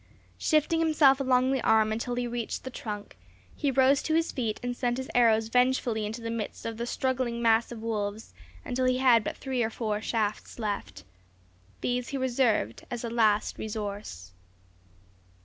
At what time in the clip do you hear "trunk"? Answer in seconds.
2.71-3.15